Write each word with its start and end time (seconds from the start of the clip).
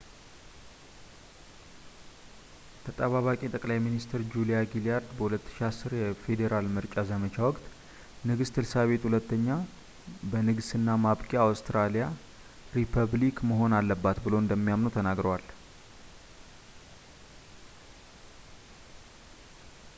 ተጠባባቂ 2.85 3.41
ጠቅላይ 3.55 3.79
ሚኒስትር 3.87 4.21
ጁሊያ 4.33 4.59
ጊላርድ 4.71 5.09
በ 5.17 5.27
2010 5.33 5.93
የፌዴራል 5.99 6.67
ምርጫ 6.77 6.95
ዘመቻ 7.11 7.35
ወቅት 7.49 7.65
ንግስት 8.29 8.57
ኤልሳቤጥ 8.61 9.03
ii 9.11 9.59
በንግሥና 10.31 10.87
ማብቂያ 11.05 11.43
አውስትራሊያ 11.49 12.07
ሪፐብሊክ 12.79 13.39
መሆን 13.51 13.75
አለባት 13.81 14.19
ብለው 14.25 14.41
እንደሚያምኑ 14.45 14.89
ተናግረዋል 14.97 15.45